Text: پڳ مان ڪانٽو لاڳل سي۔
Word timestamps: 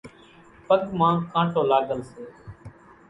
پڳ 0.67 0.81
مان 0.99 1.15
ڪانٽو 1.31 1.61
لاڳل 1.71 1.99
سي۔ 2.09 2.21